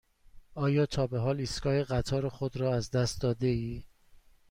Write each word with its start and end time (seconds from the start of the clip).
آیا 0.55 0.85
تا 0.85 1.07
به 1.07 1.19
حال 1.19 1.37
ایستگاه 1.39 1.83
قطار 1.83 2.29
خود 2.29 2.57
را 2.57 2.73
از 2.73 2.91
دست 2.91 3.21
داده 3.21 3.47
ای؟ 3.47 3.83